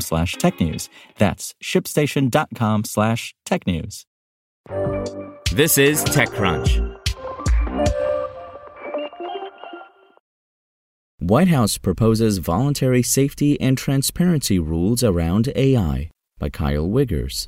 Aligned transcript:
slash 0.00 0.36
technews. 0.36 0.88
That's 1.18 1.54
shipstation.com 1.62 2.84
slash 2.84 3.34
technews. 3.46 4.04
This 5.52 5.78
is 5.78 6.04
TechCrunch. 6.04 6.94
White 11.20 11.48
House 11.48 11.78
proposes 11.78 12.38
voluntary 12.38 13.02
safety 13.02 13.60
and 13.60 13.78
transparency 13.78 14.58
rules 14.58 15.02
around 15.02 15.50
AI 15.56 16.10
by 16.38 16.50
Kyle 16.50 16.86
Wiggers. 16.86 17.46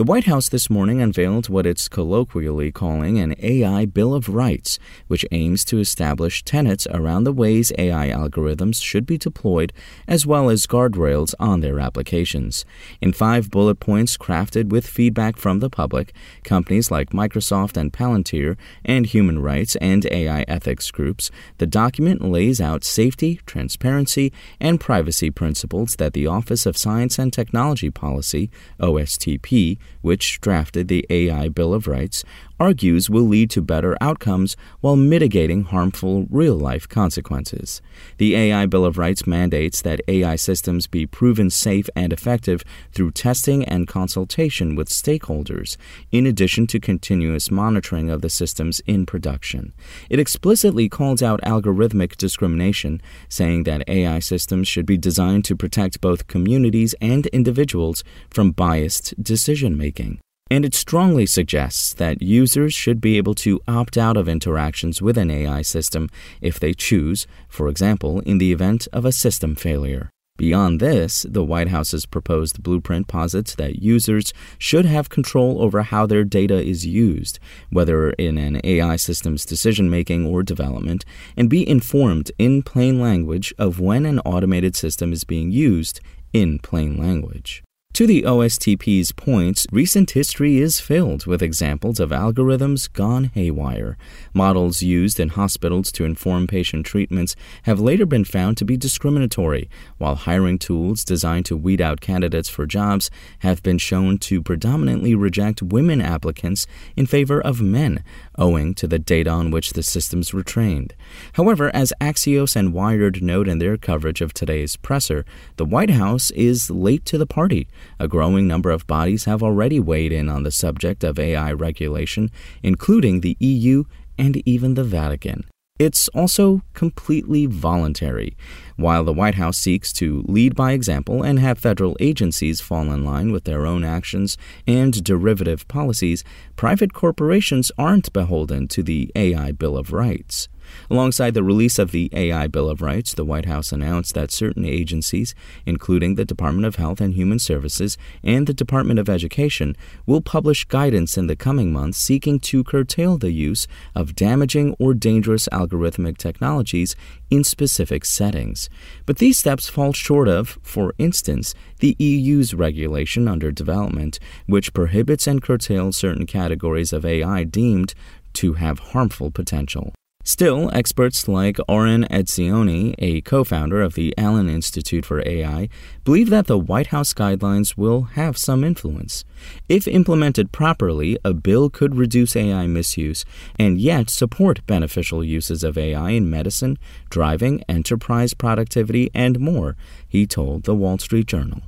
The 0.00 0.04
White 0.04 0.24
House 0.24 0.48
this 0.48 0.70
morning 0.70 1.02
unveiled 1.02 1.50
what 1.50 1.66
it's 1.66 1.86
colloquially 1.86 2.72
calling 2.72 3.18
an 3.18 3.34
AI 3.38 3.84
Bill 3.84 4.14
of 4.14 4.30
Rights, 4.30 4.78
which 5.08 5.26
aims 5.30 5.62
to 5.66 5.78
establish 5.78 6.42
tenets 6.42 6.86
around 6.90 7.24
the 7.24 7.34
ways 7.34 7.70
AI 7.76 8.08
algorithms 8.08 8.82
should 8.82 9.04
be 9.04 9.18
deployed, 9.18 9.74
as 10.08 10.26
well 10.26 10.48
as 10.48 10.66
guardrails 10.66 11.34
on 11.38 11.60
their 11.60 11.78
applications. 11.78 12.64
In 13.02 13.12
five 13.12 13.50
bullet 13.50 13.78
points 13.78 14.16
crafted 14.16 14.70
with 14.70 14.86
feedback 14.86 15.36
from 15.36 15.58
the 15.58 15.68
public, 15.68 16.14
companies 16.44 16.90
like 16.90 17.10
Microsoft 17.10 17.76
and 17.76 17.92
Palantir, 17.92 18.56
and 18.82 19.04
human 19.04 19.42
rights 19.42 19.76
and 19.82 20.06
AI 20.06 20.46
ethics 20.48 20.90
groups, 20.90 21.30
the 21.58 21.66
document 21.66 22.22
lays 22.22 22.58
out 22.58 22.84
safety, 22.84 23.38
transparency, 23.44 24.32
and 24.58 24.80
privacy 24.80 25.30
principles 25.30 25.96
that 25.96 26.14
the 26.14 26.26
Office 26.26 26.64
of 26.64 26.78
Science 26.78 27.18
and 27.18 27.34
Technology 27.34 27.90
Policy, 27.90 28.50
OSTP, 28.80 29.76
which 30.00 30.40
drafted 30.40 30.88
the 30.88 31.06
AI 31.10 31.48
Bill 31.48 31.74
of 31.74 31.86
Rights, 31.86 32.24
argues 32.60 33.08
will 33.08 33.22
lead 33.22 33.48
to 33.50 33.62
better 33.62 33.96
outcomes 34.02 34.54
while 34.80 34.96
mitigating 34.96 35.62
harmful 35.62 36.26
real 36.28 36.56
life 36.56 36.86
consequences. 36.86 37.80
The 38.18 38.36
AI 38.36 38.66
Bill 38.66 38.84
of 38.84 38.98
Rights 38.98 39.26
mandates 39.26 39.80
that 39.82 40.02
AI 40.06 40.36
systems 40.36 40.86
be 40.86 41.06
proven 41.06 41.48
safe 41.48 41.88
and 41.96 42.12
effective 42.12 42.62
through 42.92 43.12
testing 43.12 43.64
and 43.64 43.88
consultation 43.88 44.76
with 44.76 44.90
stakeholders, 44.90 45.78
in 46.12 46.26
addition 46.26 46.66
to 46.68 46.78
continuous 46.78 47.50
monitoring 47.50 48.10
of 48.10 48.20
the 48.20 48.28
systems 48.28 48.80
in 48.86 49.06
production. 49.06 49.72
It 50.10 50.20
explicitly 50.20 50.88
calls 50.88 51.22
out 51.22 51.40
algorithmic 51.42 52.16
discrimination, 52.16 53.00
saying 53.28 53.64
that 53.64 53.88
AI 53.88 54.18
systems 54.18 54.68
should 54.68 54.86
be 54.86 54.98
designed 54.98 55.44
to 55.46 55.56
protect 55.56 56.00
both 56.02 56.26
communities 56.26 56.94
and 57.00 57.26
individuals 57.28 58.04
from 58.28 58.50
biased 58.50 59.14
decision 59.22 59.69
making 59.76 60.20
and 60.50 60.64
it 60.64 60.74
strongly 60.74 61.26
suggests 61.26 61.94
that 61.94 62.20
users 62.20 62.74
should 62.74 63.00
be 63.00 63.16
able 63.16 63.34
to 63.34 63.60
opt 63.68 63.96
out 63.96 64.16
of 64.16 64.28
interactions 64.28 65.00
with 65.00 65.16
an 65.16 65.30
AI 65.30 65.62
system 65.62 66.08
if 66.40 66.58
they 66.58 66.74
choose, 66.74 67.26
for 67.48 67.68
example, 67.68 68.18
in 68.20 68.38
the 68.38 68.52
event 68.52 68.88
of 68.92 69.04
a 69.04 69.12
system 69.12 69.54
failure. 69.54 70.10
Beyond 70.36 70.80
this, 70.80 71.26
the 71.28 71.44
White 71.44 71.68
House's 71.68 72.06
proposed 72.06 72.62
blueprint 72.62 73.06
posits 73.08 73.54
that 73.56 73.82
users 73.82 74.32
should 74.58 74.86
have 74.86 75.10
control 75.10 75.62
over 75.62 75.82
how 75.82 76.06
their 76.06 76.24
data 76.24 76.60
is 76.60 76.86
used, 76.86 77.38
whether 77.68 78.10
in 78.12 78.38
an 78.38 78.60
AI 78.64 78.96
system's 78.96 79.44
decision 79.44 79.90
making 79.90 80.26
or 80.26 80.42
development, 80.42 81.04
and 81.36 81.50
be 81.50 81.68
informed 81.68 82.32
in 82.38 82.62
plain 82.62 82.98
language 82.98 83.52
of 83.58 83.80
when 83.80 84.06
an 84.06 84.18
automated 84.20 84.74
system 84.74 85.12
is 85.12 85.24
being 85.24 85.52
used 85.52 86.00
in 86.32 86.58
plain 86.58 86.96
language. 86.96 87.62
To 87.94 88.06
the 88.06 88.22
OSTP's 88.22 89.12
points, 89.12 89.66
recent 89.70 90.12
history 90.12 90.56
is 90.56 90.80
filled 90.80 91.26
with 91.26 91.42
examples 91.42 92.00
of 92.00 92.08
algorithms 92.08 92.90
gone 92.90 93.24
haywire. 93.34 93.98
Models 94.32 94.80
used 94.80 95.20
in 95.20 95.30
hospitals 95.30 95.92
to 95.92 96.06
inform 96.06 96.46
patient 96.46 96.86
treatments 96.86 97.36
have 97.64 97.78
later 97.78 98.06
been 98.06 98.24
found 98.24 98.56
to 98.56 98.64
be 98.64 98.78
discriminatory, 98.78 99.68
while 99.98 100.14
hiring 100.14 100.58
tools 100.58 101.04
designed 101.04 101.44
to 101.46 101.58
weed 101.58 101.82
out 101.82 102.00
candidates 102.00 102.48
for 102.48 102.64
jobs 102.64 103.10
have 103.40 103.62
been 103.62 103.76
shown 103.76 104.16
to 104.16 104.40
predominantly 104.40 105.14
reject 105.14 105.60
women 105.60 106.00
applicants 106.00 106.66
in 106.96 107.04
favor 107.04 107.38
of 107.38 107.60
men, 107.60 108.02
owing 108.38 108.72
to 108.72 108.86
the 108.86 108.98
data 108.98 109.28
on 109.28 109.50
which 109.50 109.74
the 109.74 109.82
systems 109.82 110.32
were 110.32 110.44
trained. 110.44 110.94
However, 111.34 111.70
as 111.74 111.92
Axios 112.00 112.56
and 112.56 112.72
Wired 112.72 113.22
note 113.22 113.48
in 113.48 113.58
their 113.58 113.76
coverage 113.76 114.22
of 114.22 114.32
today's 114.32 114.76
presser, 114.76 115.26
the 115.58 115.66
White 115.66 115.90
House 115.90 116.30
is 116.30 116.70
late 116.70 117.04
to 117.04 117.18
the 117.18 117.26
party. 117.26 117.68
A 117.98 118.08
growing 118.08 118.46
number 118.46 118.70
of 118.70 118.86
bodies 118.86 119.24
have 119.24 119.42
already 119.42 119.80
weighed 119.80 120.12
in 120.12 120.28
on 120.28 120.42
the 120.42 120.50
subject 120.50 121.04
of 121.04 121.18
AI 121.18 121.52
regulation, 121.52 122.30
including 122.62 123.20
the 123.20 123.36
EU 123.40 123.84
and 124.18 124.42
even 124.46 124.74
the 124.74 124.84
Vatican. 124.84 125.44
It's 125.80 126.08
also 126.08 126.60
completely 126.74 127.46
voluntary. 127.46 128.36
While 128.76 129.02
the 129.02 129.14
White 129.14 129.36
House 129.36 129.56
seeks 129.56 129.94
to 129.94 130.22
lead 130.28 130.54
by 130.54 130.72
example 130.72 131.22
and 131.22 131.38
have 131.38 131.58
federal 131.58 131.96
agencies 132.00 132.60
fall 132.60 132.92
in 132.92 133.02
line 133.02 133.32
with 133.32 133.44
their 133.44 133.64
own 133.64 133.82
actions 133.82 134.36
and 134.66 135.02
derivative 135.02 135.66
policies, 135.68 136.22
private 136.54 136.92
corporations 136.92 137.72
aren't 137.78 138.12
beholden 138.12 138.68
to 138.68 138.82
the 138.82 139.10
AI 139.16 139.52
Bill 139.52 139.78
of 139.78 139.90
Rights. 139.90 140.50
Alongside 140.90 141.34
the 141.34 141.42
release 141.42 141.78
of 141.78 141.90
the 141.90 142.10
AI 142.12 142.46
Bill 142.46 142.68
of 142.68 142.82
Rights, 142.82 143.14
the 143.14 143.24
White 143.24 143.46
House 143.46 143.72
announced 143.72 144.14
that 144.14 144.30
certain 144.30 144.64
agencies, 144.64 145.34
including 145.66 146.14
the 146.14 146.24
Department 146.24 146.66
of 146.66 146.76
Health 146.76 147.00
and 147.00 147.14
Human 147.14 147.38
Services 147.38 147.96
and 148.22 148.46
the 148.46 148.54
Department 148.54 148.98
of 148.98 149.08
Education, 149.08 149.76
will 150.06 150.20
publish 150.20 150.64
guidance 150.64 151.16
in 151.16 151.26
the 151.26 151.36
coming 151.36 151.72
months 151.72 151.98
seeking 151.98 152.38
to 152.40 152.64
curtail 152.64 153.18
the 153.18 153.32
use 153.32 153.66
of 153.94 154.16
damaging 154.16 154.74
or 154.78 154.94
dangerous 154.94 155.48
algorithmic 155.52 156.16
technologies 156.18 156.96
in 157.30 157.44
specific 157.44 158.04
settings. 158.04 158.68
But 159.06 159.18
these 159.18 159.38
steps 159.38 159.68
fall 159.68 159.92
short 159.92 160.28
of, 160.28 160.58
for 160.62 160.94
instance, 160.98 161.54
the 161.78 161.96
EU's 161.98 162.54
regulation 162.54 163.28
under 163.28 163.50
development, 163.50 164.18
which 164.46 164.72
prohibits 164.72 165.26
and 165.26 165.42
curtails 165.42 165.96
certain 165.96 166.26
categories 166.26 166.92
of 166.92 167.04
AI 167.04 167.44
deemed 167.44 167.94
to 168.34 168.54
have 168.54 168.78
harmful 168.78 169.30
potential. 169.30 169.92
Still, 170.22 170.70
experts 170.74 171.28
like 171.28 171.56
Oren 171.66 172.04
Etzioni, 172.10 172.94
a 172.98 173.22
co 173.22 173.42
founder 173.42 173.80
of 173.80 173.94
the 173.94 174.12
Allen 174.18 174.50
Institute 174.50 175.06
for 175.06 175.26
AI, 175.26 175.70
believe 176.04 176.28
that 176.28 176.46
the 176.46 176.58
White 176.58 176.88
House 176.88 177.14
guidelines 177.14 177.74
will 177.76 178.02
have 178.02 178.36
some 178.36 178.62
influence. 178.62 179.24
If 179.66 179.88
implemented 179.88 180.52
properly, 180.52 181.18
a 181.24 181.32
bill 181.32 181.70
could 181.70 181.96
reduce 181.96 182.36
AI 182.36 182.66
misuse 182.66 183.24
and 183.58 183.80
yet 183.80 184.10
support 184.10 184.66
beneficial 184.66 185.24
uses 185.24 185.64
of 185.64 185.78
AI 185.78 186.10
in 186.10 186.28
medicine, 186.28 186.76
driving, 187.08 187.64
enterprise 187.66 188.34
productivity, 188.34 189.10
and 189.14 189.40
more, 189.40 189.74
he 190.06 190.26
told 190.26 190.64
the 190.64 190.74
Wall 190.74 190.98
Street 190.98 191.26
Journal. 191.28 191.62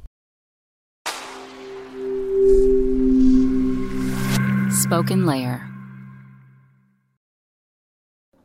SpokenLayer. 4.68 5.71